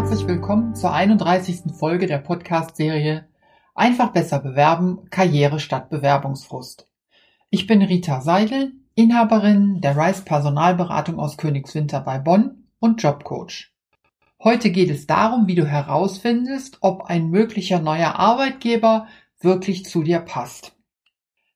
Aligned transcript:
herzlich 0.00 0.26
willkommen 0.26 0.74
zur 0.74 0.94
31. 0.94 1.74
Folge 1.78 2.06
der 2.06 2.16
Podcast-Serie 2.16 3.28
Einfach 3.74 4.12
besser 4.12 4.38
bewerben, 4.38 5.10
Karriere 5.10 5.60
statt 5.60 5.90
Bewerbungsfrust. 5.90 6.88
Ich 7.50 7.66
bin 7.66 7.82
Rita 7.82 8.22
Seidel, 8.22 8.72
Inhaberin 8.94 9.82
der 9.82 9.98
Rice 9.98 10.22
Personalberatung 10.22 11.18
aus 11.18 11.36
Königswinter 11.36 12.00
bei 12.00 12.18
Bonn 12.18 12.64
und 12.78 13.02
Jobcoach. 13.02 13.74
Heute 14.42 14.70
geht 14.70 14.88
es 14.88 15.06
darum, 15.06 15.46
wie 15.48 15.54
du 15.54 15.66
herausfindest, 15.66 16.78
ob 16.80 17.04
ein 17.04 17.28
möglicher 17.28 17.78
neuer 17.78 18.14
Arbeitgeber 18.14 19.06
wirklich 19.38 19.84
zu 19.84 20.02
dir 20.02 20.20
passt. 20.20 20.74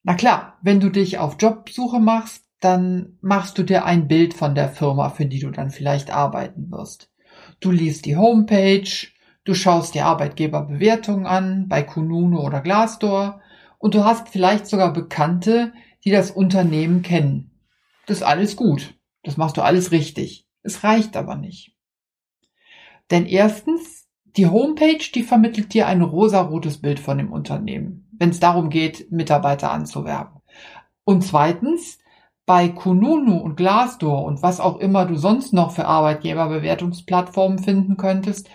Na 0.03 0.13
klar, 0.13 0.59
wenn 0.61 0.81
du 0.81 0.91
dich 0.91 1.17
auf 1.17 1.37
Jobsuche 1.39 1.99
machst, 1.99 2.45
dann 2.61 3.17
machst 3.23 3.57
du 3.57 3.63
dir 3.63 3.87
ein 3.87 4.07
Bild 4.07 4.35
von 4.35 4.55
der 4.55 4.69
Firma, 4.69 5.09
für 5.09 5.25
die 5.25 5.41
du 5.41 5.51
dann 5.51 5.71
vielleicht 5.71 6.11
arbeiten 6.11 6.71
wirst. 6.71 7.09
Du 7.65 7.71
liest 7.71 8.05
die 8.05 8.19
Homepage, 8.19 8.91
du 9.45 9.55
schaust 9.55 9.95
dir 9.95 10.05
Arbeitgeberbewertungen 10.05 11.25
an 11.25 11.67
bei 11.67 11.83
Kununu 11.83 12.41
oder 12.41 12.61
Glassdoor 12.61 13.41
und 13.79 13.95
du 13.95 14.05
hast 14.05 14.29
vielleicht 14.29 14.67
sogar 14.67 14.93
Bekannte, 14.93 15.73
die 16.05 16.11
das 16.11 16.31
Unternehmen 16.31 17.01
kennen. 17.01 17.59
Das 18.05 18.19
ist 18.19 18.23
alles 18.23 18.57
gut. 18.57 18.99
Das 19.23 19.39
machst 19.39 19.57
du 19.57 19.63
alles 19.63 19.93
richtig. 19.93 20.47
Es 20.63 20.85
reicht 20.85 21.17
aber 21.17 21.37
nicht. 21.37 21.75
Denn 23.11 23.25
erstens, 23.25 24.09
die 24.37 24.47
Homepage, 24.47 25.11
die 25.15 25.23
vermittelt 25.23 25.73
dir 25.73 25.87
ein 25.87 26.03
rosarotes 26.03 26.83
Bild 26.83 27.01
von 27.01 27.17
dem 27.17 27.33
Unternehmen, 27.33 28.11
wenn 28.13 28.29
es 28.29 28.41
darum 28.41 28.69
geht, 28.69 29.11
Mitarbeiter 29.11 29.71
anzuwerben. 29.71 30.43
Und 31.05 31.25
zweitens, 31.25 31.99
bei 32.47 32.69
Kununu 32.69 33.39
und 33.39 33.57
Glassdoor 33.57 34.25
und 34.25 34.43
was 34.43 34.61
auch 34.61 34.79
immer 34.79 35.07
du 35.07 35.17
sonst 35.17 35.53
noch 35.53 35.73
für 35.73 35.87
Arbeitgeberbewertungsplattformen 35.87 37.59
finden 37.59 37.97
könntest, 37.97 38.51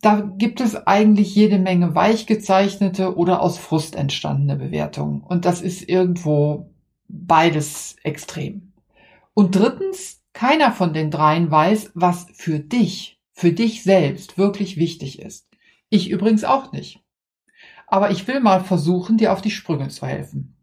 da 0.00 0.20
gibt 0.20 0.60
es 0.60 0.86
eigentlich 0.86 1.34
jede 1.34 1.58
Menge 1.58 1.94
weich 1.94 2.26
gezeichnete 2.26 3.16
oder 3.16 3.40
aus 3.40 3.56
Frust 3.56 3.94
entstandene 3.94 4.56
Bewertungen. 4.56 5.22
Und 5.22 5.46
das 5.46 5.62
ist 5.62 5.88
irgendwo 5.88 6.70
beides 7.08 7.96
extrem. 8.02 8.72
Und 9.32 9.56
drittens, 9.56 10.22
keiner 10.32 10.72
von 10.72 10.92
den 10.92 11.10
dreien 11.10 11.50
weiß, 11.50 11.92
was 11.94 12.26
für 12.34 12.58
dich, 12.58 13.20
für 13.32 13.52
dich 13.52 13.82
selbst 13.82 14.36
wirklich 14.36 14.76
wichtig 14.76 15.20
ist. 15.20 15.48
Ich 15.88 16.10
übrigens 16.10 16.44
auch 16.44 16.72
nicht. 16.72 17.00
Aber 17.86 18.10
ich 18.10 18.26
will 18.26 18.40
mal 18.40 18.62
versuchen, 18.62 19.16
dir 19.16 19.32
auf 19.32 19.40
die 19.40 19.50
Sprünge 19.50 19.88
zu 19.88 20.06
helfen. 20.06 20.53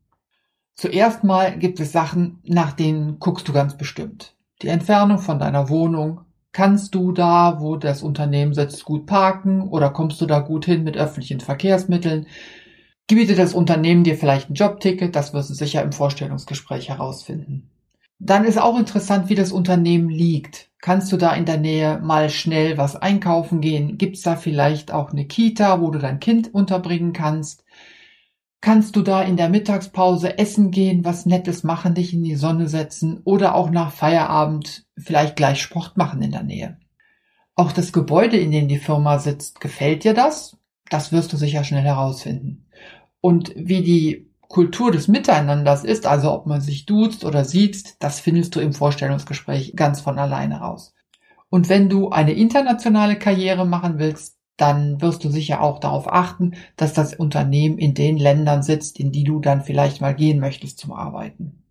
Zuerst 0.75 1.23
mal 1.23 1.57
gibt 1.57 1.79
es 1.79 1.91
Sachen, 1.91 2.39
nach 2.43 2.73
denen 2.73 3.19
guckst 3.19 3.47
du 3.47 3.53
ganz 3.53 3.77
bestimmt. 3.77 4.35
Die 4.61 4.67
Entfernung 4.67 5.19
von 5.19 5.39
deiner 5.39 5.69
Wohnung. 5.69 6.21
Kannst 6.53 6.95
du 6.95 7.11
da, 7.13 7.61
wo 7.61 7.77
das 7.77 8.03
Unternehmen 8.03 8.53
sitzt, 8.53 8.83
gut 8.83 9.05
parken 9.05 9.69
oder 9.69 9.89
kommst 9.89 10.19
du 10.19 10.25
da 10.25 10.39
gut 10.39 10.65
hin 10.65 10.83
mit 10.83 10.97
öffentlichen 10.97 11.39
Verkehrsmitteln? 11.39 12.27
Gebietet 13.07 13.39
das 13.39 13.53
Unternehmen 13.53 14.03
dir 14.03 14.17
vielleicht 14.17 14.49
ein 14.49 14.55
Jobticket? 14.55 15.15
Das 15.15 15.33
wirst 15.33 15.49
du 15.49 15.53
sicher 15.53 15.81
im 15.81 15.91
Vorstellungsgespräch 15.91 16.89
herausfinden. 16.89 17.69
Dann 18.19 18.45
ist 18.45 18.59
auch 18.59 18.77
interessant, 18.77 19.29
wie 19.29 19.35
das 19.35 19.51
Unternehmen 19.51 20.09
liegt. 20.09 20.69
Kannst 20.79 21.11
du 21.11 21.17
da 21.17 21.33
in 21.33 21.45
der 21.45 21.57
Nähe 21.57 21.99
mal 21.99 22.29
schnell 22.29 22.77
was 22.77 22.95
einkaufen 22.95 23.61
gehen? 23.61 23.97
Gibt's 23.97 24.21
da 24.21 24.35
vielleicht 24.35 24.91
auch 24.91 25.11
eine 25.11 25.25
Kita, 25.25 25.81
wo 25.81 25.89
du 25.89 25.99
dein 25.99 26.19
Kind 26.19 26.53
unterbringen 26.53 27.13
kannst? 27.13 27.63
Kannst 28.61 28.95
du 28.95 29.01
da 29.01 29.23
in 29.23 29.37
der 29.37 29.49
Mittagspause 29.49 30.37
essen 30.37 30.71
gehen, 30.71 31.03
was 31.03 31.25
Nettes 31.25 31.63
machen, 31.63 31.95
dich 31.95 32.13
in 32.13 32.23
die 32.23 32.35
Sonne 32.35 32.69
setzen 32.69 33.21
oder 33.23 33.55
auch 33.55 33.71
nach 33.71 33.91
Feierabend 33.91 34.85
vielleicht 34.97 35.35
gleich 35.35 35.61
Sport 35.61 35.97
machen 35.97 36.21
in 36.21 36.31
der 36.31 36.43
Nähe. 36.43 36.77
Auch 37.55 37.71
das 37.71 37.91
Gebäude, 37.91 38.37
in 38.37 38.51
dem 38.51 38.67
die 38.67 38.77
Firma 38.77 39.19
sitzt, 39.19 39.59
gefällt 39.59 40.03
dir 40.03 40.13
das? 40.13 40.57
Das 40.89 41.11
wirst 41.11 41.33
du 41.33 41.37
sicher 41.37 41.63
schnell 41.63 41.83
herausfinden. 41.83 42.67
Und 43.19 43.51
wie 43.55 43.81
die 43.81 44.31
Kultur 44.47 44.91
des 44.91 45.07
Miteinanders 45.07 45.83
ist, 45.83 46.05
also 46.05 46.31
ob 46.31 46.45
man 46.45 46.61
sich 46.61 46.85
duzt 46.85 47.23
oder 47.25 47.45
sieht, 47.45 47.95
das 48.03 48.19
findest 48.19 48.55
du 48.55 48.59
im 48.59 48.73
Vorstellungsgespräch 48.73 49.75
ganz 49.75 50.01
von 50.01 50.19
alleine 50.19 50.59
raus. 50.59 50.93
Und 51.49 51.69
wenn 51.69 51.89
du 51.89 52.09
eine 52.09 52.33
internationale 52.33 53.17
Karriere 53.17 53.65
machen 53.65 53.97
willst, 53.97 54.37
dann 54.61 55.01
wirst 55.01 55.23
du 55.23 55.29
sicher 55.29 55.61
auch 55.61 55.79
darauf 55.79 56.11
achten, 56.11 56.53
dass 56.75 56.93
das 56.93 57.15
Unternehmen 57.15 57.79
in 57.79 57.95
den 57.95 58.17
Ländern 58.17 58.61
sitzt, 58.61 58.99
in 58.99 59.11
die 59.11 59.23
du 59.23 59.39
dann 59.39 59.61
vielleicht 59.61 60.01
mal 60.01 60.13
gehen 60.13 60.39
möchtest 60.39 60.77
zum 60.77 60.93
Arbeiten. 60.93 61.63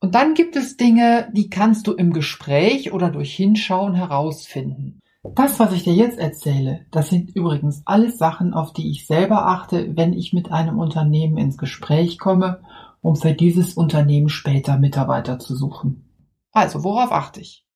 Und 0.00 0.14
dann 0.14 0.34
gibt 0.34 0.56
es 0.56 0.76
Dinge, 0.76 1.30
die 1.32 1.50
kannst 1.50 1.86
du 1.86 1.92
im 1.92 2.12
Gespräch 2.12 2.92
oder 2.92 3.10
durch 3.10 3.34
Hinschauen 3.34 3.94
herausfinden. 3.94 5.00
Das, 5.22 5.60
was 5.60 5.72
ich 5.72 5.84
dir 5.84 5.94
jetzt 5.94 6.18
erzähle, 6.18 6.86
das 6.90 7.10
sind 7.10 7.36
übrigens 7.36 7.82
alles 7.84 8.16
Sachen, 8.16 8.54
auf 8.54 8.72
die 8.72 8.90
ich 8.90 9.06
selber 9.06 9.46
achte, 9.46 9.94
wenn 9.96 10.14
ich 10.14 10.32
mit 10.32 10.50
einem 10.50 10.78
Unternehmen 10.78 11.36
ins 11.36 11.58
Gespräch 11.58 12.18
komme, 12.18 12.62
um 13.02 13.16
für 13.16 13.34
dieses 13.34 13.74
Unternehmen 13.74 14.30
später 14.30 14.78
Mitarbeiter 14.78 15.38
zu 15.38 15.54
suchen. 15.54 16.08
Also, 16.52 16.82
worauf 16.82 17.12
achte 17.12 17.40
ich? 17.40 17.66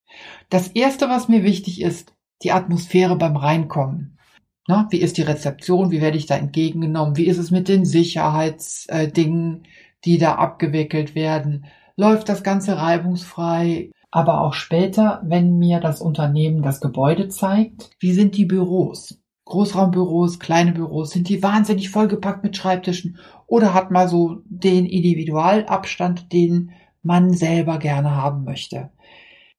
Das 0.48 0.68
erste, 0.68 1.08
was 1.10 1.28
mir 1.28 1.44
wichtig 1.44 1.82
ist, 1.82 2.14
die 2.42 2.52
Atmosphäre 2.52 3.16
beim 3.16 3.36
Reinkommen. 3.36 4.18
Na, 4.66 4.86
wie 4.90 5.00
ist 5.00 5.18
die 5.18 5.22
Rezeption? 5.22 5.90
Wie 5.90 6.00
werde 6.00 6.16
ich 6.16 6.26
da 6.26 6.36
entgegengenommen? 6.36 7.16
Wie 7.16 7.26
ist 7.26 7.38
es 7.38 7.50
mit 7.50 7.68
den 7.68 7.84
Sicherheitsdingen, 7.84 9.64
die 10.04 10.18
da 10.18 10.36
abgewickelt 10.36 11.14
werden? 11.14 11.66
Läuft 11.96 12.28
das 12.28 12.42
Ganze 12.42 12.78
reibungsfrei? 12.78 13.90
Aber 14.10 14.40
auch 14.40 14.54
später, 14.54 15.22
wenn 15.24 15.58
mir 15.58 15.80
das 15.80 16.00
Unternehmen 16.00 16.62
das 16.62 16.80
Gebäude 16.80 17.28
zeigt, 17.28 17.90
wie 17.98 18.12
sind 18.12 18.36
die 18.36 18.46
Büros? 18.46 19.20
Großraumbüros, 19.44 20.38
kleine 20.38 20.72
Büros, 20.72 21.10
sind 21.10 21.28
die 21.28 21.42
wahnsinnig 21.42 21.90
vollgepackt 21.90 22.42
mit 22.42 22.56
Schreibtischen 22.56 23.18
oder 23.46 23.74
hat 23.74 23.90
man 23.90 24.08
so 24.08 24.38
den 24.46 24.86
Individualabstand, 24.86 26.32
den 26.32 26.70
man 27.02 27.34
selber 27.34 27.78
gerne 27.78 28.14
haben 28.16 28.44
möchte? 28.44 28.90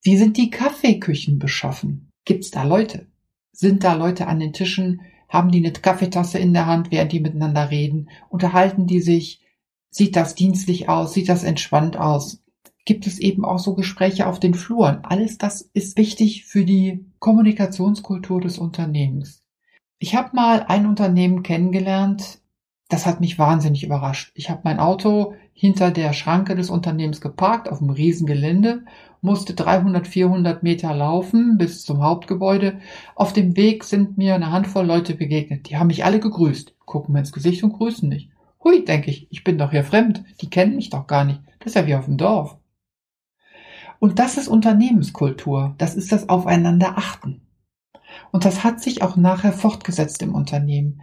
Wie 0.01 0.17
sind 0.17 0.37
die 0.37 0.49
Kaffeeküchen 0.49 1.37
beschaffen? 1.37 2.09
Gibt's 2.25 2.49
da 2.49 2.63
Leute? 2.63 3.07
Sind 3.57 3.85
da 3.85 3.93
Leute 3.93 4.27
an 4.27 4.41
den 4.41 4.51
Tischen? 4.51 5.01
Haben 5.29 5.49
die 5.49 5.59
eine 5.59 5.71
Kaffeetasse 5.71 6.38
in 6.38 6.51
der 6.51 6.66
Hand, 6.66 6.91
während 6.91 7.13
die 7.13 7.21
miteinander 7.21 7.71
reden? 7.71 8.09
Unterhalten 8.27 8.85
die 8.85 8.99
sich? 8.99 9.41
Sieht 9.89 10.17
das 10.17 10.35
dienstlich 10.35 10.89
aus? 10.89 11.13
Sieht 11.13 11.29
das 11.29 11.45
entspannt 11.45 11.95
aus? 11.95 12.43
Gibt 12.83 13.07
es 13.07 13.17
eben 13.17 13.45
auch 13.45 13.59
so 13.59 13.73
Gespräche 13.73 14.27
auf 14.27 14.41
den 14.41 14.55
Fluren? 14.55 14.99
Alles 15.03 15.38
das 15.38 15.61
ist 15.61 15.97
wichtig 15.97 16.43
für 16.43 16.66
die 16.66 17.05
Kommunikationskultur 17.19 18.41
des 18.41 18.57
Unternehmens. 18.57 19.41
Ich 19.99 20.16
habe 20.16 20.35
mal 20.35 20.63
ein 20.63 20.85
Unternehmen 20.85 21.41
kennengelernt, 21.41 22.41
das 22.90 23.06
hat 23.06 23.19
mich 23.19 23.40
wahnsinnig 23.40 23.84
überrascht. 23.84 24.31
Ich 24.35 24.50
habe 24.50 24.62
mein 24.63 24.79
Auto 24.79 25.34
hinter 25.53 25.91
der 25.91 26.13
Schranke 26.13 26.56
des 26.56 26.69
Unternehmens 26.69 27.22
geparkt 27.22 27.69
auf 27.69 27.81
einem 27.81 27.90
riesen 27.90 28.28
Gelände 28.28 28.84
musste 29.25 29.56
300, 29.56 30.07
400 30.07 30.63
Meter 30.63 30.94
laufen 30.94 31.57
bis 31.57 31.84
zum 31.84 32.01
Hauptgebäude. 32.01 32.79
Auf 33.16 33.34
dem 33.34 33.57
Weg 33.57 33.84
sind 33.84 34.18
mir 34.18 34.35
eine 34.35 34.51
Handvoll 34.51 34.85
Leute 34.85 35.16
begegnet. 35.16 35.68
Die 35.69 35.78
haben 35.78 35.88
mich 35.88 36.06
alle 36.06 36.19
gegrüßt, 36.19 36.75
gucken 36.85 37.13
mir 37.13 37.19
ins 37.19 37.34
Gesicht 37.34 37.63
und 37.63 37.73
grüßen 37.73 38.07
mich. 38.07 38.29
Hui, 38.63 38.85
denke 38.85 39.12
ich, 39.12 39.28
ich 39.31 39.44
bin 39.44 39.57
doch 39.57 39.72
hier 39.72 39.84
fremd. 39.84 40.23
Die 40.41 40.50
kennen 40.50 40.75
mich 40.75 40.91
doch 40.91 41.07
gar 41.07 41.25
nicht. 41.25 41.41
Das 41.59 41.67
ist 41.72 41.75
ja 41.75 41.88
wie 41.88 41.96
auf 41.96 42.06
dem 42.06 42.17
Dorf. 42.17 42.57
Und 44.00 44.19
das 44.19 44.38
ist 44.38 44.47
Unternehmenskultur. 44.47 45.73
Das 45.78 45.96
ist 45.96 46.12
das 46.12 46.29
Aufeinander-Achten. 46.29 47.41
Und 48.31 48.46
das 48.46 48.63
hat 48.63 48.81
sich 48.81 49.02
auch 49.02 49.17
nachher 49.17 49.53
fortgesetzt 49.53 50.22
im 50.22 50.35
Unternehmen. 50.35 51.02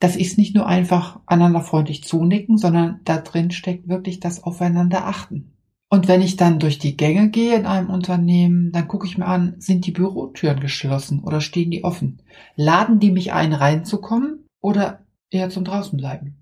Das 0.00 0.16
ist 0.16 0.38
nicht 0.38 0.54
nur 0.54 0.66
einfach 0.66 1.20
einander 1.26 1.60
freundlich 1.60 2.02
zunicken, 2.04 2.58
sondern 2.58 3.00
da 3.04 3.18
drin 3.18 3.50
steckt 3.50 3.88
wirklich 3.88 4.18
das 4.18 4.42
Aufeinander-Achten. 4.42 5.52
Und 5.90 6.08
wenn 6.08 6.22
ich 6.22 6.36
dann 6.36 6.58
durch 6.58 6.78
die 6.78 6.96
Gänge 6.96 7.30
gehe 7.30 7.54
in 7.54 7.66
einem 7.66 7.90
Unternehmen, 7.90 8.72
dann 8.72 8.88
gucke 8.88 9.06
ich 9.06 9.18
mir 9.18 9.26
an, 9.26 9.56
sind 9.58 9.84
die 9.86 9.90
Bürotüren 9.90 10.60
geschlossen 10.60 11.20
oder 11.22 11.40
stehen 11.40 11.70
die 11.70 11.84
offen? 11.84 12.22
Laden 12.56 12.98
die 12.98 13.10
mich 13.10 13.32
ein, 13.32 13.52
reinzukommen 13.52 14.46
oder 14.60 15.04
eher 15.30 15.50
zum 15.50 15.64
draußenbleiben? 15.64 16.36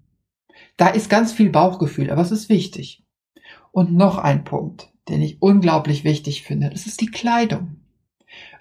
Da 0.77 0.89
ist 0.89 1.11
ganz 1.11 1.33
viel 1.33 1.51
Bauchgefühl, 1.51 2.11
aber 2.11 2.23
es 2.23 2.31
ist 2.31 2.49
wichtig. 2.49 3.03
Und 3.73 3.93
noch 3.93 4.19
ein 4.19 4.45
Punkt, 4.45 4.93
den 5.09 5.23
ich 5.23 5.43
unglaublich 5.43 6.05
wichtig 6.05 6.43
finde, 6.43 6.71
das 6.71 6.87
ist 6.87 7.01
die 7.01 7.11
Kleidung. 7.11 7.81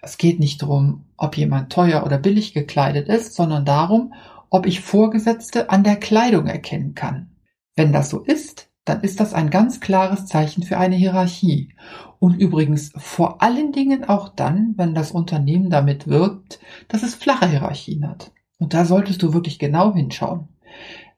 Es 0.02 0.18
geht 0.18 0.40
nicht 0.40 0.62
darum, 0.62 1.06
ob 1.18 1.38
jemand 1.38 1.72
teuer 1.72 2.06
oder 2.06 2.18
billig 2.18 2.54
gekleidet 2.54 3.10
ist, 3.10 3.36
sondern 3.36 3.66
darum, 3.66 4.14
ob 4.50 4.66
ich 4.66 4.82
Vorgesetzte 4.82 5.70
an 5.70 5.84
der 5.84 5.98
Kleidung 5.98 6.48
erkennen 6.48 6.96
kann. 6.96 7.32
Wenn 7.76 7.92
das 7.92 8.10
so 8.10 8.20
ist, 8.20 8.70
dann 8.86 9.02
ist 9.02 9.20
das 9.20 9.34
ein 9.34 9.50
ganz 9.50 9.82
klares 9.82 10.26
Zeichen 10.28 10.64
für 10.64 10.78
eine 10.78 10.96
Hierarchie. 10.96 11.74
Und 12.20 12.40
übrigens 12.40 12.94
vor 12.96 13.42
allen 13.42 13.72
Dingen 13.72 14.06
auch 14.06 14.30
dann, 14.30 14.74
wenn 14.78 14.96
das 14.96 15.12
Unternehmen 15.12 15.70
damit 15.70 16.08
wirkt, 16.08 16.60
dass 16.88 17.04
es 17.04 17.14
flache 17.14 17.48
Hierarchien 17.48 18.08
hat. 18.08 18.32
Und 18.58 18.74
da 18.74 18.86
solltest 18.86 19.22
du 19.22 19.34
wirklich 19.34 19.60
genau 19.60 19.94
hinschauen. 19.94 20.48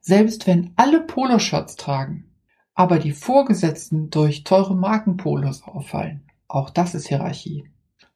Selbst 0.02 0.48
wenn 0.48 0.72
alle 0.76 1.02
Poloshirts 1.02 1.76
tragen, 1.76 2.26
aber 2.74 2.98
die 2.98 3.12
Vorgesetzten 3.12 4.10
durch 4.10 4.44
teure 4.44 4.76
Markenpolos 4.76 5.64
auffallen, 5.64 6.24
auch 6.48 6.70
das 6.70 6.96
ist 6.96 7.08
Hierarchie. 7.08 7.70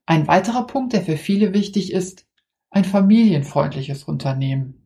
Ein 0.05 0.27
weiterer 0.27 0.65
Punkt, 0.65 0.93
der 0.93 1.01
für 1.01 1.17
viele 1.17 1.53
wichtig 1.53 1.93
ist, 1.93 2.25
ein 2.71 2.83
familienfreundliches 2.83 4.03
Unternehmen. 4.03 4.82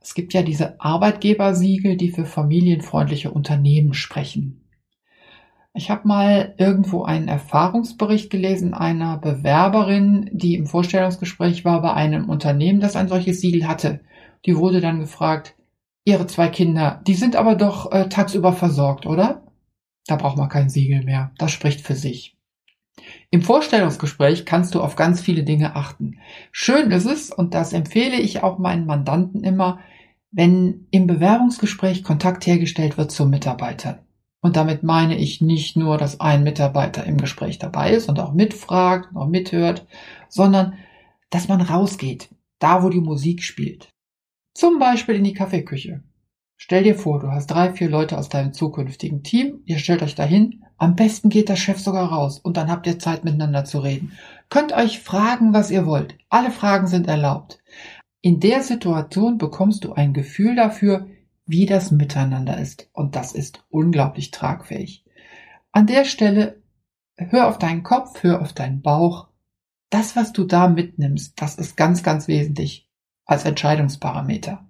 Es 0.00 0.14
gibt 0.14 0.32
ja 0.34 0.42
diese 0.42 0.80
Arbeitgebersiegel, 0.80 1.96
die 1.96 2.10
für 2.10 2.24
familienfreundliche 2.24 3.30
Unternehmen 3.30 3.94
sprechen. 3.94 4.64
Ich 5.74 5.90
habe 5.90 6.08
mal 6.08 6.54
irgendwo 6.58 7.04
einen 7.04 7.28
Erfahrungsbericht 7.28 8.30
gelesen 8.30 8.74
einer 8.74 9.18
Bewerberin, 9.18 10.30
die 10.32 10.54
im 10.54 10.66
Vorstellungsgespräch 10.66 11.64
war 11.64 11.82
bei 11.82 11.92
einem 11.92 12.28
Unternehmen, 12.28 12.80
das 12.80 12.96
ein 12.96 13.08
solches 13.08 13.40
Siegel 13.40 13.68
hatte. 13.68 14.00
Die 14.46 14.56
wurde 14.56 14.80
dann 14.80 15.00
gefragt, 15.00 15.54
Ihre 16.04 16.26
zwei 16.26 16.48
Kinder, 16.48 17.02
die 17.06 17.14
sind 17.14 17.36
aber 17.36 17.54
doch 17.54 17.92
äh, 17.92 18.08
tagsüber 18.08 18.54
versorgt, 18.54 19.04
oder? 19.04 19.42
Da 20.06 20.16
braucht 20.16 20.38
man 20.38 20.48
kein 20.48 20.70
Siegel 20.70 21.04
mehr. 21.04 21.32
Das 21.36 21.50
spricht 21.50 21.82
für 21.82 21.94
sich. 21.94 22.37
Im 23.30 23.42
Vorstellungsgespräch 23.42 24.46
kannst 24.46 24.74
du 24.74 24.80
auf 24.80 24.96
ganz 24.96 25.20
viele 25.20 25.42
Dinge 25.42 25.76
achten. 25.76 26.18
Schön 26.52 26.90
ist 26.90 27.06
es, 27.06 27.30
und 27.30 27.54
das 27.54 27.72
empfehle 27.72 28.16
ich 28.16 28.42
auch 28.42 28.58
meinen 28.58 28.86
Mandanten 28.86 29.44
immer, 29.44 29.80
wenn 30.30 30.86
im 30.90 31.06
Bewerbungsgespräch 31.06 32.02
Kontakt 32.02 32.46
hergestellt 32.46 32.98
wird 32.98 33.10
zum 33.10 33.30
Mitarbeiter. 33.30 34.04
Und 34.40 34.56
damit 34.56 34.82
meine 34.82 35.16
ich 35.16 35.40
nicht 35.40 35.76
nur, 35.76 35.98
dass 35.98 36.20
ein 36.20 36.44
Mitarbeiter 36.44 37.04
im 37.04 37.18
Gespräch 37.18 37.58
dabei 37.58 37.92
ist 37.92 38.08
und 38.08 38.20
auch 38.20 38.32
mitfragt 38.32 39.10
und 39.10 39.16
auch 39.16 39.26
mithört, 39.26 39.86
sondern 40.28 40.74
dass 41.30 41.48
man 41.48 41.60
rausgeht, 41.60 42.28
da 42.58 42.82
wo 42.82 42.88
die 42.88 43.00
Musik 43.00 43.42
spielt. 43.42 43.88
Zum 44.54 44.78
Beispiel 44.78 45.16
in 45.16 45.24
die 45.24 45.34
Kaffeeküche. 45.34 46.02
Stell 46.60 46.82
dir 46.82 46.96
vor, 46.96 47.20
du 47.20 47.30
hast 47.30 47.46
drei, 47.46 47.72
vier 47.72 47.88
Leute 47.88 48.18
aus 48.18 48.28
deinem 48.28 48.52
zukünftigen 48.52 49.22
Team, 49.22 49.62
ihr 49.64 49.78
stellt 49.78 50.02
euch 50.02 50.16
dahin, 50.16 50.64
am 50.76 50.96
besten 50.96 51.28
geht 51.28 51.48
der 51.48 51.56
Chef 51.56 51.78
sogar 51.78 52.10
raus 52.10 52.40
und 52.40 52.56
dann 52.56 52.68
habt 52.68 52.88
ihr 52.88 52.98
Zeit 52.98 53.24
miteinander 53.24 53.64
zu 53.64 53.78
reden. 53.78 54.12
Könnt 54.48 54.72
euch 54.72 54.98
fragen, 54.98 55.52
was 55.52 55.70
ihr 55.70 55.86
wollt. 55.86 56.16
Alle 56.28 56.50
Fragen 56.50 56.88
sind 56.88 57.06
erlaubt. 57.06 57.62
In 58.22 58.40
der 58.40 58.64
Situation 58.64 59.38
bekommst 59.38 59.84
du 59.84 59.92
ein 59.92 60.12
Gefühl 60.12 60.56
dafür, 60.56 61.06
wie 61.46 61.64
das 61.64 61.92
Miteinander 61.92 62.58
ist 62.58 62.90
und 62.92 63.14
das 63.14 63.32
ist 63.32 63.64
unglaublich 63.70 64.32
tragfähig. 64.32 65.04
An 65.70 65.86
der 65.86 66.04
Stelle 66.04 66.60
hör 67.16 67.46
auf 67.46 67.58
deinen 67.58 67.84
Kopf, 67.84 68.24
hör 68.24 68.42
auf 68.42 68.52
deinen 68.52 68.82
Bauch. 68.82 69.28
Das, 69.90 70.16
was 70.16 70.32
du 70.32 70.44
da 70.44 70.68
mitnimmst, 70.68 71.40
das 71.40 71.54
ist 71.54 71.76
ganz, 71.76 72.02
ganz 72.02 72.26
wesentlich 72.26 72.90
als 73.24 73.44
Entscheidungsparameter. 73.44 74.67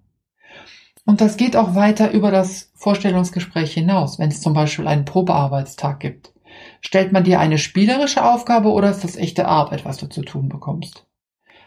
Und 1.09 1.23
das 1.23 1.39
geht 1.39 1.57
auch 1.57 1.75
weiter 1.75 2.11
über 2.11 2.31
das 2.31 2.71
Vorstellungsgespräch 2.75 3.73
hinaus, 3.73 4.19
wenn 4.19 4.29
es 4.29 4.43
zum 4.43 4.53
Beispiel 4.53 4.87
einen 4.87 5.07
Probearbeitstag 5.07 6.01
gibt. 6.01 6.35
Stellt 6.83 7.13
man 7.13 7.25
dir 7.25 7.41
eine 7.41 7.57
spielerische 7.57 8.23
Aufgabe 8.23 8.69
oder 8.73 8.91
ist 8.91 9.05
das 9.05 9.17
echte 9.17 9.49
Arbeit, 9.49 9.87
was 9.87 9.97
du 9.97 10.07
zu 10.11 10.21
tun 10.21 10.51
bekommst? 10.51 11.07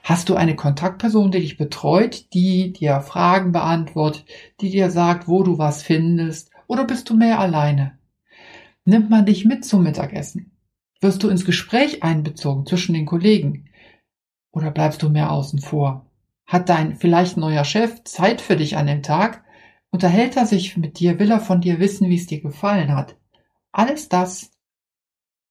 Hast 0.03 0.29
du 0.29 0.35
eine 0.35 0.55
Kontaktperson, 0.55 1.31
die 1.31 1.39
dich 1.39 1.57
betreut, 1.57 2.31
die 2.35 2.71
dir 2.71 3.01
Fragen 3.01 3.51
beantwortet, 3.51 4.25
die 4.61 4.69
dir 4.69 4.91
sagt, 4.91 5.27
wo 5.27 5.41
du 5.41 5.57
was 5.57 5.81
findest, 5.81 6.51
oder 6.67 6.85
bist 6.85 7.09
du 7.09 7.15
mehr 7.15 7.39
alleine? 7.39 7.97
Nimmt 8.85 9.09
man 9.09 9.25
dich 9.25 9.43
mit 9.43 9.65
zum 9.65 9.81
Mittagessen? 9.81 10.55
Wirst 10.99 11.23
du 11.23 11.29
ins 11.29 11.45
Gespräch 11.45 12.03
einbezogen 12.03 12.67
zwischen 12.67 12.93
den 12.93 13.07
Kollegen? 13.07 13.71
Oder 14.51 14.69
bleibst 14.69 15.01
du 15.01 15.09
mehr 15.09 15.31
außen 15.31 15.61
vor? 15.61 16.10
Hat 16.51 16.67
dein 16.67 16.97
vielleicht 16.97 17.37
neuer 17.37 17.63
Chef 17.63 18.03
Zeit 18.03 18.41
für 18.41 18.57
dich 18.57 18.75
an 18.75 18.85
dem 18.85 19.03
Tag? 19.03 19.45
Unterhält 19.89 20.35
er 20.35 20.45
sich 20.45 20.75
mit 20.75 20.99
dir? 20.99 21.17
Will 21.17 21.31
er 21.31 21.39
von 21.39 21.61
dir 21.61 21.79
wissen, 21.79 22.09
wie 22.09 22.17
es 22.17 22.27
dir 22.27 22.41
gefallen 22.41 22.93
hat? 22.93 23.15
Alles 23.71 24.09
das. 24.09 24.51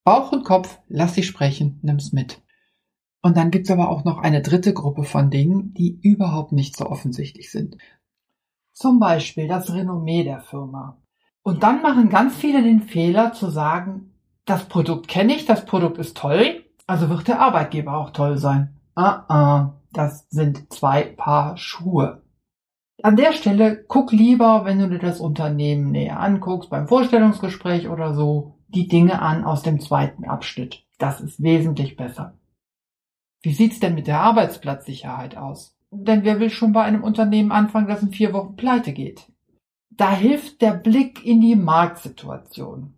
Bauch 0.05 0.31
und 0.31 0.45
Kopf, 0.45 0.79
lass 0.89 1.15
sie 1.15 1.23
sprechen, 1.23 1.79
nimm's 1.81 2.13
mit. 2.13 2.43
Und 3.23 3.39
dann 3.39 3.51
gibt's 3.51 3.71
aber 3.71 3.89
auch 3.89 4.05
noch 4.05 4.19
eine 4.19 4.43
dritte 4.43 4.75
Gruppe 4.75 5.05
von 5.05 5.31
Dingen, 5.31 5.73
die 5.73 5.99
überhaupt 6.03 6.53
nicht 6.53 6.77
so 6.77 6.85
offensichtlich 6.85 7.51
sind. 7.51 7.79
Zum 8.75 9.01
Beispiel 9.01 9.49
das 9.49 9.73
Renommee 9.73 10.25
der 10.25 10.41
Firma. 10.41 10.99
Und 11.41 11.63
dann 11.63 11.81
machen 11.81 12.11
ganz 12.11 12.37
viele 12.37 12.63
den 12.63 12.83
Fehler 12.83 13.33
zu 13.33 13.49
sagen, 13.49 14.13
das 14.45 14.67
Produkt 14.67 15.09
kenne 15.09 15.35
ich, 15.35 15.47
das 15.47 15.65
Produkt 15.65 15.97
ist 15.97 16.19
toll, 16.19 16.63
also 16.87 17.09
wird 17.09 17.27
der 17.27 17.41
Arbeitgeber 17.41 17.97
auch 17.97 18.11
toll 18.11 18.37
sein. 18.37 18.79
Ah, 18.95 19.25
ah. 19.29 19.80
Das 19.93 20.27
sind 20.31 20.73
zwei 20.73 21.03
Paar 21.03 21.57
Schuhe. 21.57 22.23
An 23.03 23.17
der 23.17 23.33
Stelle 23.33 23.85
guck 23.89 24.13
lieber, 24.13 24.65
wenn 24.65 24.79
du 24.79 24.89
dir 24.89 24.99
das 24.99 25.21
Unternehmen 25.21 25.91
näher 25.91 26.21
anguckst, 26.21 26.71
beim 26.71 26.87
Vorstellungsgespräch 26.87 27.89
oder 27.89 28.15
so, 28.15 28.59
die 28.69 28.89
Dinge 28.89 29.21
an 29.23 29.45
aus 29.45 29.63
dem 29.63 29.81
zweiten 29.81 30.25
Abschnitt. 30.25 30.85
Das 30.99 31.21
ist 31.21 31.43
wesentlich 31.43 31.97
besser. 31.97 32.39
Wie 33.43 33.55
sieht's 33.55 33.81
denn 33.81 33.95
mit 33.95 34.07
der 34.07 34.21
Arbeitsplatzsicherheit 34.21 35.37
aus? 35.37 35.77
Denn 35.91 36.25
wer 36.25 36.39
will 36.39 36.51
schon 36.51 36.73
bei 36.73 36.83
einem 36.83 37.03
Unternehmen 37.03 37.53
anfangen, 37.53 37.89
das 37.89 38.03
in 38.03 38.13
vier 38.13 38.33
Wochen 38.33 38.55
pleite 38.55 38.93
geht? 38.93 39.33
Da 39.91 40.13
hilft 40.13 40.63
der 40.63 40.73
Blick 40.73 41.25
in 41.25 41.41
die 41.41 41.57
Marktsituation. 41.57 42.95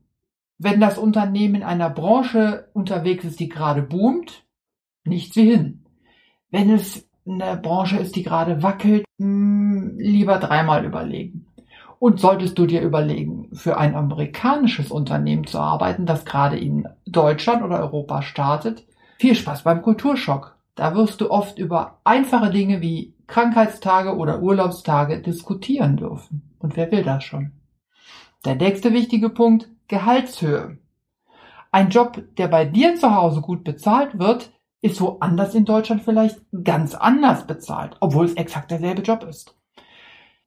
Wenn 0.58 0.80
das 0.80 0.98
Unternehmen 0.98 1.56
in 1.56 1.62
einer 1.62 1.90
Branche 1.90 2.68
unterwegs 2.74 3.24
ist, 3.24 3.40
die 3.40 3.48
gerade 3.48 3.82
boomt, 3.82 4.44
nichts 5.04 5.36
wie 5.36 5.50
hin. 5.50 5.81
Wenn 6.52 6.70
es 6.70 7.08
eine 7.26 7.56
Branche 7.56 7.98
ist, 7.98 8.14
die 8.14 8.22
gerade 8.22 8.62
wackelt, 8.62 9.04
mh, 9.18 9.26
hm, 9.26 9.98
lieber 9.98 10.38
dreimal 10.38 10.84
überlegen. 10.84 11.46
Und 11.98 12.20
solltest 12.20 12.58
du 12.58 12.66
dir 12.66 12.82
überlegen, 12.82 13.48
für 13.52 13.78
ein 13.78 13.94
amerikanisches 13.94 14.90
Unternehmen 14.90 15.46
zu 15.46 15.58
arbeiten, 15.58 16.04
das 16.04 16.24
gerade 16.24 16.58
in 16.58 16.86
Deutschland 17.06 17.62
oder 17.62 17.78
Europa 17.80 18.22
startet, 18.22 18.84
viel 19.18 19.34
Spaß 19.34 19.62
beim 19.62 19.82
Kulturschock. 19.82 20.56
Da 20.74 20.94
wirst 20.94 21.20
du 21.20 21.30
oft 21.30 21.58
über 21.58 22.00
einfache 22.04 22.50
Dinge 22.50 22.80
wie 22.80 23.14
Krankheitstage 23.28 24.16
oder 24.16 24.42
Urlaubstage 24.42 25.22
diskutieren 25.22 25.96
dürfen. 25.96 26.42
Und 26.58 26.76
wer 26.76 26.90
will 26.90 27.02
das 27.02 27.24
schon? 27.24 27.52
Der 28.44 28.56
nächste 28.56 28.92
wichtige 28.92 29.30
Punkt, 29.30 29.68
Gehaltshöhe. 29.86 30.78
Ein 31.70 31.88
Job, 31.88 32.20
der 32.36 32.48
bei 32.48 32.64
dir 32.64 32.96
zu 32.96 33.14
Hause 33.14 33.40
gut 33.40 33.62
bezahlt 33.64 34.18
wird, 34.18 34.50
ist 34.82 35.00
woanders 35.00 35.54
in 35.54 35.64
Deutschland 35.64 36.02
vielleicht 36.02 36.40
ganz 36.64 36.94
anders 36.94 37.46
bezahlt, 37.46 37.96
obwohl 38.00 38.26
es 38.26 38.34
exakt 38.34 38.70
derselbe 38.70 39.02
Job 39.02 39.24
ist. 39.24 39.56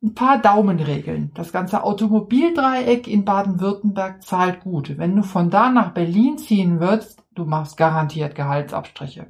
Ein 0.04 0.14
paar 0.14 0.40
Daumenregeln. 0.40 1.32
Das 1.34 1.52
ganze 1.52 1.84
Automobildreieck 1.84 3.08
in 3.08 3.26
Baden-Württemberg 3.26 4.22
zahlt 4.22 4.62
gut. 4.62 4.98
Wenn 4.98 5.16
du 5.16 5.24
von 5.24 5.50
da 5.50 5.72
nach 5.72 5.94
Berlin 5.94 6.38
ziehen 6.38 6.80
würdest, 6.80 7.24
du 7.34 7.46
machst 7.46 7.78
garantiert 7.78 8.36
Gehaltsabstriche. 8.36 9.28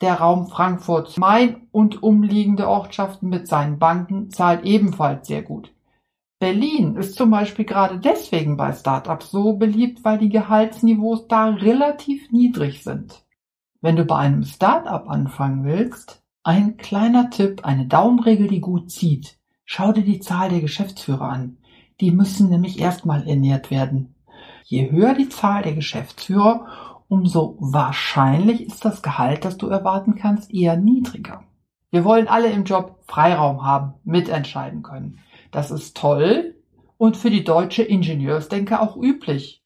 Der 0.00 0.14
Raum 0.14 0.46
Frankfurt 0.46 1.18
Main 1.18 1.66
und 1.72 2.02
umliegende 2.02 2.68
Ortschaften 2.68 3.28
mit 3.28 3.48
seinen 3.48 3.80
Banken 3.80 4.30
zahlt 4.30 4.64
ebenfalls 4.64 5.26
sehr 5.26 5.42
gut. 5.42 5.72
Berlin 6.38 6.94
ist 6.96 7.16
zum 7.16 7.30
Beispiel 7.30 7.64
gerade 7.64 7.98
deswegen 7.98 8.56
bei 8.56 8.72
Startups 8.72 9.32
so 9.32 9.54
beliebt, 9.54 10.04
weil 10.04 10.18
die 10.18 10.28
Gehaltsniveaus 10.28 11.26
da 11.26 11.48
relativ 11.48 12.30
niedrig 12.30 12.84
sind. 12.84 13.24
Wenn 13.80 13.94
du 13.94 14.04
bei 14.04 14.16
einem 14.16 14.42
Start-up 14.42 15.08
anfangen 15.08 15.64
willst, 15.64 16.22
ein 16.42 16.78
kleiner 16.78 17.30
Tipp, 17.30 17.64
eine 17.64 17.86
Daumenregel, 17.86 18.48
die 18.48 18.60
gut 18.60 18.90
zieht. 18.90 19.38
Schau 19.64 19.92
dir 19.92 20.02
die 20.02 20.18
Zahl 20.18 20.48
der 20.48 20.60
Geschäftsführer 20.60 21.28
an. 21.28 21.58
Die 22.00 22.10
müssen 22.10 22.48
nämlich 22.48 22.80
erstmal 22.80 23.28
ernährt 23.28 23.70
werden. 23.70 24.16
Je 24.64 24.90
höher 24.90 25.14
die 25.14 25.28
Zahl 25.28 25.62
der 25.62 25.74
Geschäftsführer, 25.74 26.66
umso 27.08 27.56
wahrscheinlich 27.60 28.66
ist 28.66 28.84
das 28.84 29.02
Gehalt, 29.02 29.44
das 29.44 29.58
du 29.58 29.68
erwarten 29.68 30.16
kannst, 30.16 30.52
eher 30.52 30.76
niedriger. 30.76 31.44
Wir 31.90 32.04
wollen 32.04 32.26
alle 32.26 32.50
im 32.50 32.64
Job 32.64 32.98
Freiraum 33.06 33.64
haben, 33.64 33.94
mitentscheiden 34.04 34.82
können. 34.82 35.20
Das 35.50 35.70
ist 35.70 35.96
toll 35.96 36.56
und 36.96 37.16
für 37.16 37.30
die 37.30 37.44
deutsche 37.44 37.82
Ingenieursdenke 37.82 38.80
auch 38.80 38.96
üblich. 38.96 39.62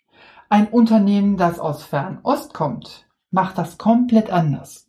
Ein 0.51 0.69
Unternehmen, 0.69 1.39
das 1.39 1.59
aus 1.59 1.83
Fernost 1.83 2.53
kommt, 2.53 3.07
macht 3.33 3.59
das 3.59 3.79
komplett 3.79 4.31
anders. 4.31 4.89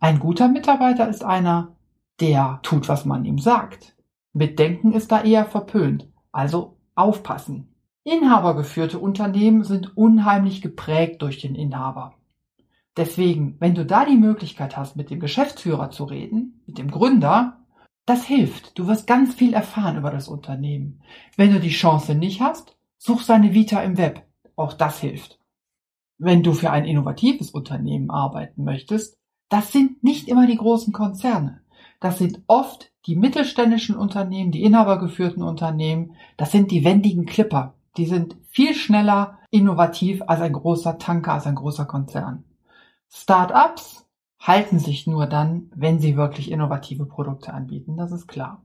Ein 0.00 0.18
guter 0.18 0.48
Mitarbeiter 0.48 1.08
ist 1.08 1.24
einer, 1.24 1.76
der 2.20 2.60
tut, 2.62 2.88
was 2.88 3.06
man 3.06 3.24
ihm 3.24 3.38
sagt. 3.38 3.96
Mitdenken 4.34 4.92
ist 4.92 5.10
da 5.10 5.22
eher 5.22 5.46
verpönt. 5.46 6.08
Also 6.30 6.76
aufpassen. 6.94 7.68
Inhabergeführte 8.02 8.98
Unternehmen 8.98 9.64
sind 9.64 9.96
unheimlich 9.96 10.60
geprägt 10.60 11.22
durch 11.22 11.40
den 11.40 11.54
Inhaber. 11.54 12.14
Deswegen, 12.96 13.56
wenn 13.60 13.74
du 13.74 13.86
da 13.86 14.04
die 14.04 14.16
Möglichkeit 14.16 14.76
hast, 14.76 14.96
mit 14.96 15.10
dem 15.10 15.20
Geschäftsführer 15.20 15.90
zu 15.90 16.04
reden, 16.04 16.62
mit 16.66 16.78
dem 16.78 16.90
Gründer, 16.90 17.64
das 18.06 18.24
hilft. 18.24 18.78
Du 18.78 18.86
wirst 18.86 19.06
ganz 19.06 19.34
viel 19.34 19.54
erfahren 19.54 19.96
über 19.96 20.10
das 20.10 20.28
Unternehmen. 20.28 21.00
Wenn 21.36 21.52
du 21.52 21.58
die 21.58 21.70
Chance 21.70 22.14
nicht 22.14 22.40
hast, 22.40 22.76
such 22.98 23.22
seine 23.22 23.54
Vita 23.54 23.80
im 23.82 23.96
Web. 23.96 24.22
Auch 24.56 24.74
das 24.74 25.00
hilft. 25.00 25.38
Wenn 26.18 26.42
du 26.42 26.52
für 26.52 26.70
ein 26.70 26.84
innovatives 26.84 27.50
Unternehmen 27.50 28.10
arbeiten 28.10 28.64
möchtest, 28.64 29.18
das 29.48 29.72
sind 29.72 30.02
nicht 30.02 30.28
immer 30.28 30.46
die 30.46 30.56
großen 30.56 30.92
Konzerne. 30.92 31.60
Das 32.00 32.18
sind 32.18 32.42
oft 32.46 32.92
die 33.06 33.16
mittelständischen 33.16 33.96
Unternehmen, 33.96 34.52
die 34.52 34.62
inhabergeführten 34.62 35.42
Unternehmen. 35.42 36.16
Das 36.36 36.52
sind 36.52 36.70
die 36.70 36.84
wendigen 36.84 37.26
Clipper. 37.26 37.74
Die 37.96 38.06
sind 38.06 38.36
viel 38.50 38.74
schneller 38.74 39.38
innovativ 39.50 40.22
als 40.26 40.40
ein 40.40 40.52
großer 40.52 40.98
Tanker, 40.98 41.34
als 41.34 41.46
ein 41.46 41.54
großer 41.54 41.84
Konzern. 41.84 42.44
Startups 43.08 44.06
halten 44.40 44.78
sich 44.78 45.06
nur 45.06 45.26
dann, 45.26 45.70
wenn 45.74 46.00
sie 46.00 46.16
wirklich 46.16 46.50
innovative 46.50 47.06
Produkte 47.06 47.52
anbieten, 47.54 47.96
das 47.96 48.12
ist 48.12 48.26
klar. 48.26 48.62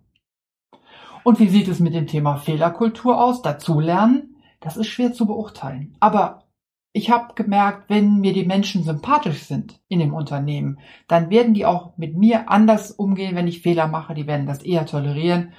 Und 1.24 1.40
wie 1.40 1.50
sieht 1.50 1.68
es 1.68 1.80
mit 1.80 1.94
dem 1.94 2.08
Thema 2.08 2.38
Fehlerkultur 2.38 3.22
aus? 3.22 3.42
Dazulernen? 3.42 4.36
Das 4.60 4.78
ist 4.78 4.88
schwer 4.88 5.14
zu 5.14 5.26
beurteilen. 5.26 5.96
Aber 6.00 6.44
ich 6.92 7.10
habe 7.12 7.34
gemerkt, 7.36 7.90
wenn 7.90 8.20
mir 8.20 8.34
die 8.34 8.46
Menschen 8.46 8.84
sympathisch 8.84 9.44
sind 9.44 9.80
in 9.88 10.00
dem 10.00 10.14
Unternehmen, 10.14 10.80
dann 11.08 11.30
werden 11.30 11.54
die 11.54 11.66
auch 11.66 11.98
mit 11.98 12.18
mir 12.18 12.50
anders 12.50 12.92
umgehen, 12.92 13.36
wenn 13.36 13.48
ich 13.48 13.62
Fehler 13.62 13.88
mache. 13.88 14.14
Die 14.16 14.28
werden 14.28 14.48
das 14.48 14.64
eher 14.64 14.86
tolerieren, 14.86 15.54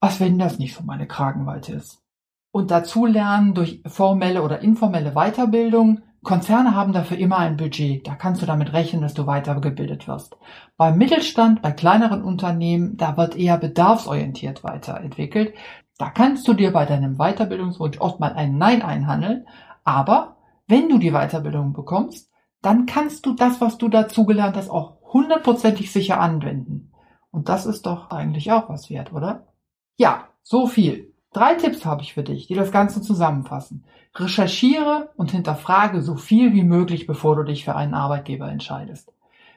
als 0.00 0.20
wenn 0.20 0.38
das 0.38 0.58
nicht 0.58 0.74
so 0.74 0.84
meine 0.84 1.06
Kragenweite 1.06 1.72
ist. 1.72 2.02
Und 2.50 2.70
dazulernen 2.70 3.54
durch 3.54 3.82
formelle 3.86 4.42
oder 4.42 4.60
informelle 4.60 5.12
Weiterbildung 5.12 6.02
Konzerne 6.24 6.74
haben 6.74 6.92
dafür 6.92 7.16
immer 7.16 7.38
ein 7.38 7.56
Budget. 7.56 8.06
Da 8.06 8.14
kannst 8.14 8.42
du 8.42 8.46
damit 8.46 8.72
rechnen, 8.72 9.02
dass 9.02 9.14
du 9.14 9.26
weitergebildet 9.26 10.08
wirst. 10.08 10.36
Beim 10.76 10.98
Mittelstand, 10.98 11.62
bei 11.62 11.70
kleineren 11.70 12.22
Unternehmen, 12.22 12.96
da 12.96 13.16
wird 13.16 13.36
eher 13.36 13.56
bedarfsorientiert 13.56 14.64
weiterentwickelt. 14.64 15.54
Da 15.96 16.10
kannst 16.10 16.46
du 16.48 16.54
dir 16.54 16.72
bei 16.72 16.86
deinem 16.86 17.16
Weiterbildungswunsch 17.16 18.00
oft 18.00 18.20
mal 18.20 18.32
ein 18.32 18.58
Nein 18.58 18.82
einhandeln. 18.82 19.46
Aber 19.84 20.37
wenn 20.68 20.88
du 20.88 20.98
die 20.98 21.10
Weiterbildung 21.10 21.72
bekommst, 21.72 22.30
dann 22.62 22.86
kannst 22.86 23.26
du 23.26 23.34
das, 23.34 23.60
was 23.60 23.78
du 23.78 23.88
dazugelernt 23.88 24.56
hast, 24.56 24.70
auch 24.70 25.00
hundertprozentig 25.12 25.90
sicher 25.90 26.20
anwenden. 26.20 26.92
Und 27.30 27.48
das 27.48 27.66
ist 27.66 27.86
doch 27.86 28.10
eigentlich 28.10 28.52
auch 28.52 28.68
was 28.68 28.90
wert, 28.90 29.12
oder? 29.12 29.48
Ja, 29.96 30.28
so 30.42 30.66
viel. 30.66 31.14
Drei 31.32 31.54
Tipps 31.54 31.84
habe 31.84 32.02
ich 32.02 32.14
für 32.14 32.22
dich, 32.22 32.46
die 32.46 32.54
das 32.54 32.70
Ganze 32.70 33.00
zusammenfassen. 33.02 33.84
Recherchiere 34.14 35.10
und 35.16 35.30
hinterfrage 35.30 36.02
so 36.02 36.16
viel 36.16 36.52
wie 36.52 36.64
möglich, 36.64 37.06
bevor 37.06 37.36
du 37.36 37.44
dich 37.44 37.64
für 37.64 37.74
einen 37.74 37.94
Arbeitgeber 37.94 38.50
entscheidest. 38.50 39.12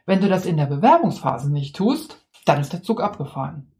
Wenn 0.05 0.21
du 0.21 0.29
das 0.29 0.45
in 0.45 0.57
der 0.57 0.65
Bewerbungsphase 0.65 1.51
nicht 1.51 1.75
tust, 1.75 2.25
dann 2.45 2.59
ist 2.59 2.73
der 2.73 2.83
Zug 2.83 3.01
abgefahren. 3.01 3.71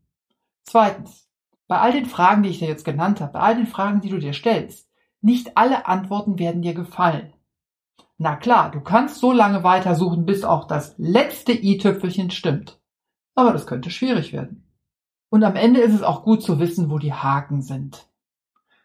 Zweitens, 0.63 1.27
bei 1.67 1.79
all 1.79 1.93
den 1.93 2.05
Fragen, 2.05 2.43
die 2.43 2.49
ich 2.49 2.59
dir 2.59 2.67
jetzt 2.67 2.85
genannt 2.85 3.21
habe, 3.21 3.33
bei 3.33 3.39
all 3.39 3.55
den 3.55 3.67
Fragen, 3.67 4.01
die 4.01 4.09
du 4.09 4.19
dir 4.19 4.33
stellst, 4.33 4.90
nicht 5.21 5.57
alle 5.57 5.87
Antworten 5.87 6.39
werden 6.39 6.61
dir 6.61 6.73
gefallen. 6.73 7.33
Na 8.17 8.35
klar, 8.35 8.71
du 8.71 8.81
kannst 8.81 9.19
so 9.19 9.31
lange 9.31 9.63
weitersuchen, 9.63 10.25
bis 10.25 10.43
auch 10.43 10.65
das 10.65 10.93
letzte 10.97 11.53
i-Tüpfelchen 11.53 12.29
stimmt. 12.29 12.79
Aber 13.33 13.53
das 13.53 13.65
könnte 13.65 13.89
schwierig 13.89 14.33
werden. 14.33 14.67
Und 15.29 15.43
am 15.43 15.55
Ende 15.55 15.79
ist 15.79 15.93
es 15.93 16.03
auch 16.03 16.23
gut 16.23 16.43
zu 16.43 16.59
wissen, 16.59 16.91
wo 16.91 16.99
die 16.99 17.13
Haken 17.13 17.61
sind. 17.61 18.07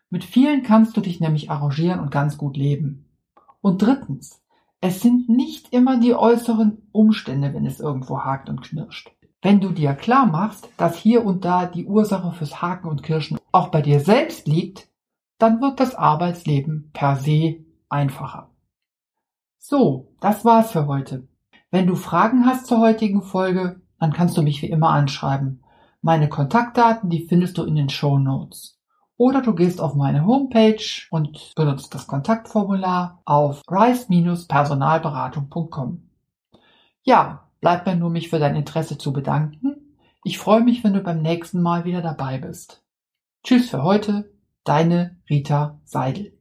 Mit 0.09 0.25
vielen 0.25 0.63
kannst 0.63 0.97
du 0.97 1.01
dich 1.01 1.21
nämlich 1.21 1.51
arrangieren 1.51 2.01
und 2.01 2.11
ganz 2.11 2.39
gut 2.39 2.57
leben. 2.57 3.11
Und 3.61 3.83
drittens, 3.83 4.41
es 4.81 5.01
sind 5.01 5.29
nicht 5.29 5.73
immer 5.73 5.99
die 5.99 6.15
äußeren 6.15 6.89
Umstände, 6.93 7.53
wenn 7.53 7.67
es 7.67 7.81
irgendwo 7.81 8.21
hakt 8.21 8.49
und 8.49 8.63
knirscht. 8.63 9.11
Wenn 9.43 9.61
du 9.61 9.71
dir 9.71 9.95
klar 9.95 10.27
machst, 10.27 10.69
dass 10.77 10.97
hier 10.97 11.25
und 11.25 11.45
da 11.45 11.67
die 11.67 11.87
Ursache 11.87 12.33
fürs 12.33 12.63
Haken 12.63 12.89
und 12.89 13.03
Kirschen 13.03 13.39
auch 13.53 13.69
bei 13.69 13.83
dir 13.83 14.01
selbst 14.01 14.47
liegt, 14.47 14.89
dann 15.39 15.61
wird 15.61 15.81
das 15.81 15.95
Arbeitsleben 15.95 16.91
per 16.93 17.17
se 17.17 17.65
einfacher. 17.89 18.51
So, 19.59 20.13
das 20.21 20.45
war's 20.45 20.73
für 20.73 20.87
heute. 20.87 21.29
Wenn 21.71 21.87
du 21.87 21.97
Fragen 21.97 22.47
hast 22.47 22.67
zur 22.67 22.79
heutigen 22.79 23.23
Folge, 23.23 23.81
dann 23.99 24.13
kannst 24.13 24.37
du 24.37 24.43
mich 24.43 24.63
wie 24.63 24.71
immer 24.71 24.91
anschreiben. 24.91 25.65
Meine 26.03 26.29
Kontaktdaten, 26.29 27.11
die 27.11 27.27
findest 27.27 27.59
du 27.59 27.65
in 27.65 27.75
den 27.75 27.89
Show 27.89 28.19
Notes. 28.19 28.79
Oder 29.17 29.41
du 29.41 29.55
gehst 29.55 29.81
auf 29.81 29.95
meine 29.95 30.27
Homepage 30.27 30.85
und 31.11 31.55
benutzt 31.57 31.95
das 31.95 32.07
Kontaktformular 32.07 33.23
auf 33.25 33.63
rice-personalberatung.com. 33.69 36.11
Ja, 37.03 37.49
bleibt 37.61 37.87
mir 37.87 37.97
nur 37.97 38.11
mich 38.11 38.29
für 38.29 38.39
dein 38.39 38.57
Interesse 38.57 38.99
zu 38.99 39.13
bedanken. 39.13 39.97
Ich 40.23 40.39
freue 40.39 40.61
mich, 40.61 40.85
wenn 40.85 40.93
du 40.93 41.01
beim 41.01 41.23
nächsten 41.23 41.61
Mal 41.63 41.85
wieder 41.85 42.03
dabei 42.03 42.39
bist. 42.39 42.85
Tschüss 43.43 43.71
für 43.71 43.83
heute, 43.83 44.31
deine 44.67 45.17
Rita 45.31 45.79
Seidel. 45.85 46.36